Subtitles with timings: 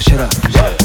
[0.00, 0.75] shut up.